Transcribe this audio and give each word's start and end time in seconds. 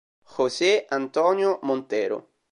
José 0.23 0.87
Antonio 0.89 1.59
Montero 1.61 2.31